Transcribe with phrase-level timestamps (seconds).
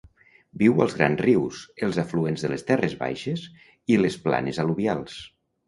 [0.61, 3.47] Viu als grans rius, els afluents de les terres baixes
[3.95, 5.23] i les planes al·luvials.